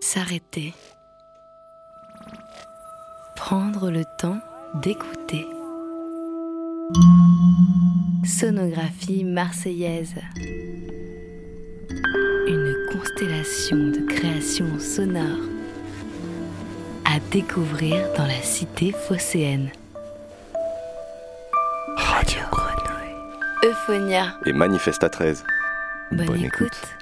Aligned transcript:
S'arrêter. 0.00 0.74
Prendre 3.36 3.90
le 3.90 4.04
temps 4.18 4.38
d'écouter. 4.74 5.46
Sonographie 8.24 9.24
marseillaise. 9.24 10.14
Une 12.46 12.74
constellation 12.92 13.76
de 13.76 14.06
créations 14.08 14.78
sonores 14.78 15.48
à 17.04 17.18
découvrir 17.30 18.12
dans 18.16 18.26
la 18.26 18.40
cité 18.42 18.92
phocéenne. 18.92 19.70
Radio 21.96 22.40
Grenouille. 22.52 23.14
Euphonia. 23.64 24.36
Et 24.46 24.52
Manifesta 24.52 25.08
13. 25.10 25.44
Bonne, 26.12 26.44
écoute. 26.44 26.97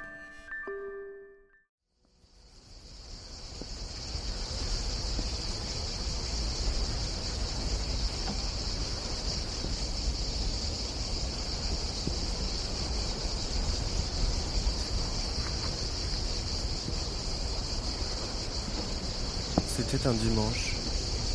C'était 19.77 20.07
un 20.07 20.13
dimanche, 20.13 20.73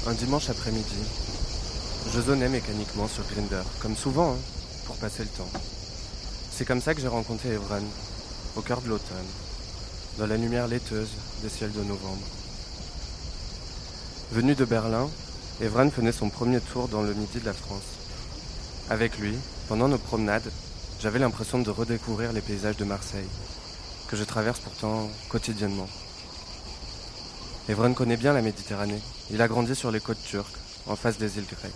un 0.04 0.14
dimanche 0.14 0.50
après-midi. 0.50 0.98
Je 2.12 2.20
zonnais 2.20 2.48
mécaniquement 2.48 3.06
sur 3.06 3.22
Grinder, 3.30 3.62
comme 3.80 3.94
souvent, 3.94 4.32
hein, 4.32 4.36
pour 4.84 4.96
passer 4.96 5.22
le 5.22 5.28
temps. 5.28 5.48
C'est 6.50 6.64
comme 6.64 6.80
ça 6.80 6.92
que 6.92 7.00
j'ai 7.00 7.06
rencontré 7.06 7.50
Evran, 7.50 7.84
au 8.56 8.60
cœur 8.62 8.80
de 8.80 8.88
l'automne, 8.88 9.30
dans 10.18 10.26
la 10.26 10.36
lumière 10.36 10.66
laiteuse 10.66 11.10
des 11.40 11.48
ciels 11.48 11.70
de 11.70 11.84
novembre. 11.84 12.26
Venu 14.32 14.56
de 14.56 14.64
Berlin, 14.64 15.08
Evran 15.60 15.88
faisait 15.90 16.10
son 16.10 16.28
premier 16.28 16.58
tour 16.60 16.88
dans 16.88 17.02
le 17.02 17.14
midi 17.14 17.38
de 17.38 17.46
la 17.46 17.54
France. 17.54 17.94
Avec 18.90 19.18
lui, 19.18 19.36
pendant 19.68 19.86
nos 19.86 19.98
promenades, 19.98 20.50
j'avais 21.00 21.20
l'impression 21.20 21.60
de 21.60 21.70
redécouvrir 21.70 22.32
les 22.32 22.40
paysages 22.40 22.76
de 22.76 22.84
Marseille, 22.84 23.28
que 24.08 24.16
je 24.16 24.24
traverse 24.24 24.58
pourtant 24.58 25.08
quotidiennement. 25.28 25.88
Evron 27.68 27.94
connaît 27.94 28.16
bien 28.16 28.32
la 28.32 28.42
Méditerranée. 28.42 29.00
Il 29.30 29.40
a 29.40 29.46
grandi 29.46 29.76
sur 29.76 29.92
les 29.92 30.00
côtes 30.00 30.22
turques, 30.22 30.56
en 30.86 30.96
face 30.96 31.18
des 31.18 31.38
îles 31.38 31.46
grecques. 31.46 31.72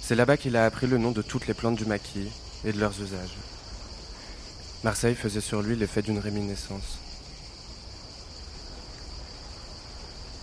C'est 0.00 0.14
là-bas 0.14 0.36
qu'il 0.36 0.56
a 0.56 0.64
appris 0.64 0.86
le 0.86 0.96
nom 0.96 1.10
de 1.10 1.22
toutes 1.22 1.48
les 1.48 1.54
plantes 1.54 1.74
du 1.74 1.84
maquis 1.84 2.30
et 2.64 2.72
de 2.72 2.78
leurs 2.78 3.00
usages. 3.00 3.36
Marseille 4.84 5.16
faisait 5.16 5.40
sur 5.40 5.60
lui 5.60 5.74
l'effet 5.74 6.02
d'une 6.02 6.20
réminiscence. 6.20 6.98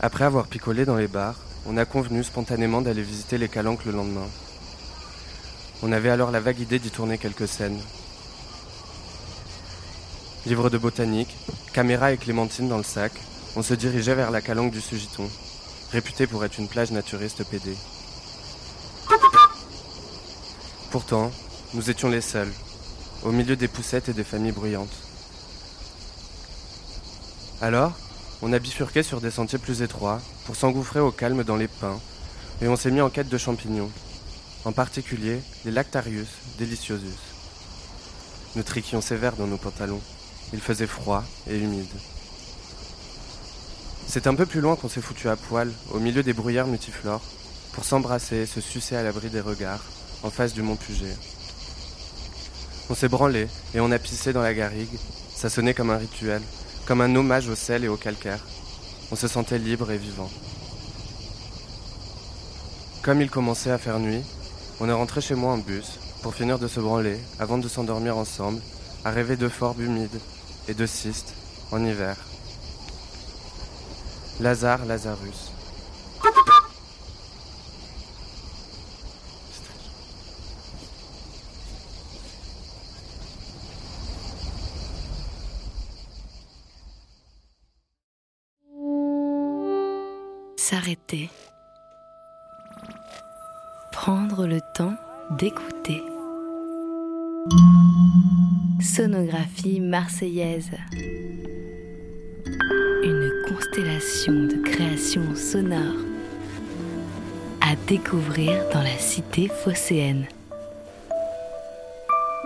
Après 0.02 0.26
avoir 0.26 0.48
picolé 0.48 0.84
dans 0.84 0.98
les 0.98 1.08
bars, 1.08 1.40
on 1.66 1.78
a 1.78 1.86
convenu 1.86 2.24
spontanément 2.24 2.82
d'aller 2.82 3.02
visiter 3.02 3.38
les 3.38 3.48
calanques 3.48 3.86
le 3.86 3.94
lendemain. 3.94 4.28
On 5.82 5.92
avait 5.94 6.10
alors 6.10 6.32
la 6.32 6.42
vague 6.42 6.60
idée 6.60 6.80
d'y 6.80 6.92
tourner 6.92 7.18
quelques 7.18 7.48
scènes. 7.48 7.80
Livre 10.46 10.70
de 10.70 10.78
botanique, 10.78 11.36
caméra 11.74 12.12
et 12.12 12.18
clémentine 12.18 12.68
dans 12.68 12.78
le 12.78 12.84
sac, 12.84 13.14
on 13.56 13.62
se 13.62 13.74
dirigeait 13.74 14.16
vers 14.16 14.32
la 14.32 14.42
calanque 14.42 14.72
du 14.72 14.82
Sugiton, 14.82 15.30
réputée 15.92 16.28
pour 16.28 16.44
être 16.44 16.60
une 16.60 16.68
plage 16.68 16.92
naturiste 16.92 17.44
pédée. 17.46 17.78
Pourtant, 20.92 21.32
nous 21.74 21.90
étions 21.90 22.10
les 22.10 22.22
seuls, 22.22 22.52
au 23.24 23.32
milieu 23.32 23.56
des 23.56 23.68
poussettes 23.68 24.10
et 24.10 24.14
des 24.14 24.24
familles 24.24 24.52
bruyantes. 24.52 24.98
Alors, 27.62 27.94
on 28.42 28.54
a 28.54 28.60
bifurqué 28.60 29.04
sur 29.04 29.22
des 29.22 29.32
sentiers 29.32 29.60
plus 29.60 29.82
étroits 29.82 30.22
pour 30.46 30.56
s'engouffrer 30.56 31.00
au 31.00 31.12
calme 31.12 31.44
dans 31.44 31.56
les 31.56 31.68
pins, 31.68 32.00
et 32.62 32.68
on 32.68 32.76
s'est 32.76 32.92
mis 32.92 33.02
en 33.02 33.10
quête 33.10 33.30
de 33.30 33.38
champignons, 33.38 33.92
en 34.66 34.72
particulier 34.72 35.40
les 35.64 35.72
Lactarius 35.72 36.30
deliciosus. 36.60 37.36
Nous 38.56 38.64
triquions 38.64 39.02
sévères 39.02 39.36
dans 39.36 39.48
nos 39.48 39.58
pantalons. 39.58 40.02
Il 40.54 40.62
faisait 40.62 40.88
froid 40.88 41.24
et 41.50 41.58
humide. 41.58 41.90
C'est 44.08 44.28
un 44.28 44.36
peu 44.36 44.46
plus 44.46 44.62
loin 44.62 44.76
qu'on 44.76 44.90
s'est 44.90 45.02
foutu 45.02 45.28
à 45.30 45.36
poil, 45.36 45.72
au 45.92 46.00
milieu 46.00 46.24
des 46.24 46.34
bruyères 46.34 46.68
multiflores, 46.68 47.22
pour 47.74 47.84
s'embrasser, 47.84 48.46
se 48.46 48.62
sucer 48.62 48.96
à 48.96 49.04
l'abri 49.04 49.30
des 49.30 49.42
regards, 49.42 49.84
en 50.24 50.30
face 50.30 50.54
du 50.54 50.62
mont 50.62 50.76
Puget. 50.76 51.18
On 52.90 52.96
s'est 52.96 53.10
branlé 53.10 53.48
et 53.74 53.80
on 53.80 53.92
a 53.92 54.00
pissé 54.00 54.32
dans 54.32 54.44
la 54.44 54.54
garrigue. 54.54 55.00
Ça 55.36 55.50
sonnait 55.50 55.74
comme 55.74 55.90
un 55.90 55.98
rituel, 55.98 56.42
comme 56.86 57.02
un 57.02 57.16
hommage 57.16 57.50
au 57.50 57.56
sel 57.56 57.84
et 57.84 57.88
au 57.88 57.98
calcaire. 57.98 58.40
On 59.12 59.16
se 59.16 59.28
sentait 59.28 59.58
libre 59.58 59.92
et 59.92 59.98
vivant. 59.98 60.30
Comme 63.02 63.22
il 63.22 63.30
commençait 63.30 63.72
à 63.72 63.78
faire 63.78 64.00
nuit, 64.00 64.24
on 64.80 64.88
est 64.88 64.94
rentré 64.94 65.20
chez 65.22 65.36
moi 65.36 65.54
en 65.54 65.58
bus 65.58 66.00
pour 66.22 66.36
finir 66.36 66.60
de 66.60 66.68
se 66.68 66.80
branler 66.80 67.20
avant 67.40 67.58
de 67.58 67.68
s'endormir 67.68 68.18
ensemble, 68.18 68.62
à 69.04 69.12
rêver 69.12 69.36
de 69.36 69.50
forbes 69.50 69.82
humides 69.82 70.20
et 70.68 70.74
de 70.74 70.86
cystes 70.86 71.34
en 71.72 71.84
hiver. 71.84 72.18
Lazare 74.42 74.86
Lazarus. 74.86 75.52
S'arrêter. 90.58 91.30
Prendre 93.94 94.48
le 94.48 94.60
temps 94.76 94.96
d'écouter. 95.38 96.04
Sonographie 98.82 99.80
marseillaise. 99.80 100.72
Une 103.06 103.32
constellation 103.48 104.34
de 104.34 104.56
créations 104.68 105.36
sonores 105.36 106.02
à 107.62 107.76
découvrir 107.88 108.68
dans 108.74 108.82
la 108.82 108.98
cité 108.98 109.48
phocéenne. 109.48 110.26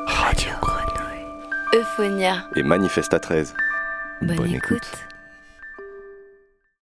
Radio 0.05 0.49
Grenouille. 0.61 1.25
Euphonia. 1.73 2.45
Et 2.57 2.63
Manifesta 2.63 3.21
13. 3.21 3.53
Bonne, 4.21 4.53
écoute. 4.53 5.08